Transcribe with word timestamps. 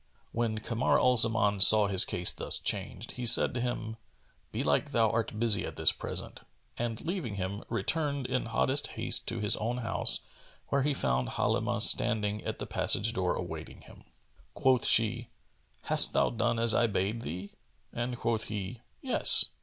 When 0.31 0.57
Kamar 0.57 0.97
al 0.99 1.15
Zaman 1.15 1.59
saw 1.59 1.85
his 1.85 2.05
case 2.05 2.33
thus 2.33 2.57
changed, 2.57 3.11
he 3.11 3.27
said 3.27 3.53
to 3.53 3.61
him, 3.61 3.97
"Belike 4.51 4.93
thou 4.93 5.11
art 5.11 5.37
busy 5.39 5.63
at 5.63 5.75
this 5.75 5.91
present," 5.91 6.41
and 6.75 6.99
leaving 7.01 7.35
him, 7.35 7.63
returned 7.69 8.25
in 8.25 8.47
hottest 8.47 8.87
haste 8.97 9.27
to 9.27 9.41
his 9.41 9.55
own 9.57 9.77
house, 9.77 10.21
where 10.69 10.81
he 10.81 10.95
found 10.95 11.29
Halimah 11.29 11.83
standing 11.83 12.43
at 12.43 12.57
the 12.57 12.65
passage 12.65 13.13
door 13.13 13.35
awaiting 13.35 13.81
him. 13.81 14.03
Quoth 14.55 14.87
she 14.87 15.29
"Hast 15.83 16.13
thou 16.13 16.31
done 16.31 16.57
as 16.57 16.73
I 16.73 16.87
bade 16.87 17.21
thee?"; 17.21 17.51
and 17.93 18.17
quoth 18.17 18.45
he, 18.45 18.81
"Yes." 19.03 19.51